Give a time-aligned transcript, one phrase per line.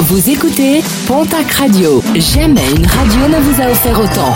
[0.00, 2.02] Vous écoutez Pontac Radio.
[2.16, 4.34] Jamais une radio ne vous a offert autant.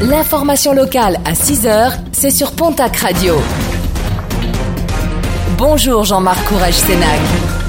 [0.00, 3.34] L'information locale à 6h, c'est sur Pontac Radio.
[5.58, 7.20] Bonjour Jean-Marc Courage Sénac.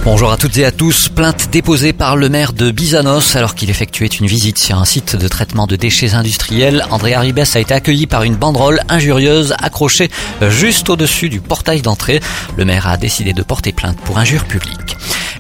[0.06, 1.10] Bonjour à toutes et à tous.
[1.10, 5.18] Plainte déposée par le maire de Bizanos alors qu'il effectuait une visite sur un site
[5.18, 6.86] de traitement de déchets industriels.
[6.92, 10.10] André Arribes a été accueilli par une banderole injurieuse accrochée
[10.50, 12.22] juste au-dessus du portail d'entrée.
[12.58, 14.91] Le maire a décidé de porter plainte pour injure publique.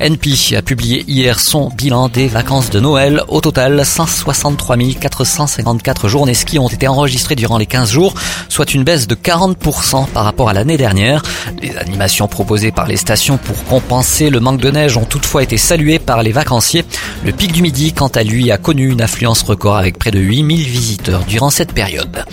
[0.01, 3.21] NP a publié hier son bilan des vacances de Noël.
[3.27, 8.15] Au total, 163 454 journées ski ont été enregistrées durant les 15 jours,
[8.51, 11.23] soit une baisse de 40% par rapport à l'année dernière.
[11.61, 15.57] Les animations proposées par les stations pour compenser le manque de neige ont toutefois été
[15.57, 16.83] saluées par les vacanciers.
[17.23, 20.19] Le pic du midi, quant à lui, a connu une affluence record avec près de
[20.19, 22.25] 8000 visiteurs durant cette période.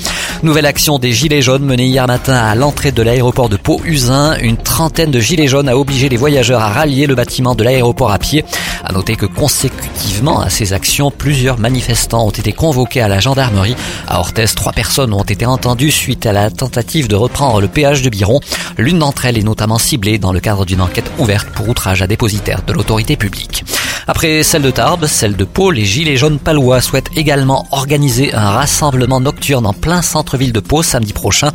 [0.43, 4.37] Nouvelle action des Gilets jaunes menée hier matin à l'entrée de l'aéroport de Pau-Usin.
[4.41, 8.11] Une trentaine de Gilets jaunes a obligé les voyageurs à rallier le bâtiment de l'aéroport
[8.11, 8.45] à pied.
[8.85, 13.77] À noter que consécutivement à ces actions, plusieurs manifestants ont été convoqués à la gendarmerie.
[14.07, 18.03] À Orthez, trois personnes ont été entendues suite à la tentative de reprendre le péage
[18.03, 18.41] de Biron.
[18.77, 22.07] L'une d'entre elles est notamment ciblée dans le cadre d'une enquête ouverte pour outrage à
[22.07, 23.65] dépositaire de l'autorité publique.
[24.11, 28.51] Après celle de Tarbes, celle de Pau, les Gilets jaunes palois souhaitent également organiser un
[28.51, 31.51] rassemblement nocturne en plein centre-ville de Pau samedi prochain.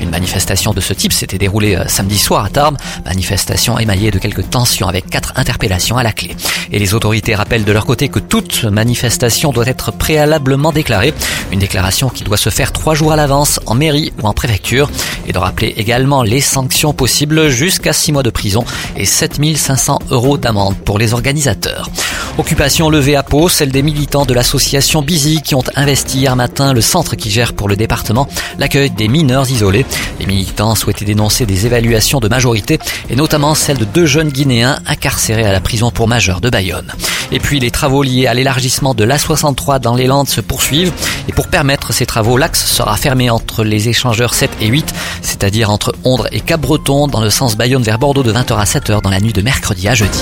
[0.00, 4.18] Une manifestation de ce type s'était déroulée euh, samedi soir à Tarbes, manifestation émaillée de
[4.18, 6.36] quelques tensions avec quatre interpellations à la clé.
[6.72, 11.14] Et les autorités rappellent de leur côté que toute manifestation doit être préalablement déclarée,
[11.52, 14.90] une déclaration qui doit se faire trois jours à l'avance en mairie ou en préfecture,
[15.26, 18.64] et de rappeler également les sanctions possibles jusqu'à six mois de prison
[18.96, 21.90] et 7500 euros d'amende pour les organisateurs.
[22.38, 26.74] Occupation levée à Pau, celle des militants de l'association Bizi qui ont investi hier matin
[26.74, 28.28] le centre qui gère pour le département
[28.58, 29.86] l'accueil des mineurs isolés.
[30.20, 32.78] Les militants souhaitaient dénoncer des évaluations de majorité
[33.08, 36.92] et notamment celle de deux jeunes Guinéens incarcérés à la prison pour majeurs de Bayonne.
[37.32, 40.92] Et puis les travaux liés à l'élargissement de l'A63 dans les Landes se poursuivent
[41.28, 45.70] et pour permettre ces travaux, l'axe sera fermé entre les échangeurs 7 et 8, c'est-à-dire
[45.70, 49.10] entre Ondre et Cap-Breton dans le sens Bayonne vers Bordeaux de 20h à 7h dans
[49.10, 50.20] la nuit de mercredi à jeudi.